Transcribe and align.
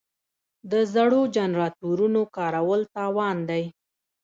د 0.71 0.73
زړو 0.93 1.21
جنراتورونو 1.35 2.21
کارول 2.35 2.81
تاوان 2.95 3.37
دی. 3.49 3.63